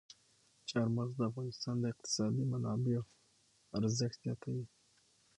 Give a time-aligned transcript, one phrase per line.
[0.69, 3.09] چار مغز د افغانستان د اقتصادي منابعو
[3.77, 4.65] ارزښت زیاتوي.